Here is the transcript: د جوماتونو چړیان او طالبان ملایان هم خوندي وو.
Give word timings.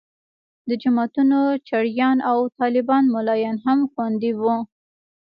د 0.67 0.71
جوماتونو 0.81 1.39
چړیان 1.67 2.17
او 2.31 2.37
طالبان 2.59 3.03
ملایان 3.15 3.57
هم 3.65 3.79
خوندي 3.91 4.31
وو. 4.39 4.55